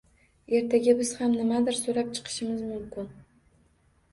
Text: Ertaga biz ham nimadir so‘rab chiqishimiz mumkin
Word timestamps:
Ertaga 0.59 0.95
biz 1.01 1.11
ham 1.19 1.35
nimadir 1.41 1.77
so‘rab 1.81 2.09
chiqishimiz 2.15 2.65
mumkin 2.73 3.13